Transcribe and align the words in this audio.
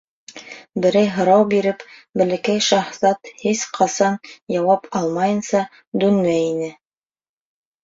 Берәй 0.85 1.09
һорау 1.17 1.43
биреп, 1.51 1.85
Бәләкәй 2.21 2.63
шаһзат 2.69 3.31
һис 3.43 3.63
ҡасан, 3.77 4.19
яуап 4.57 4.91
алмайынса, 5.03 5.63
дүнмәй 6.05 6.51
ине. 6.51 6.75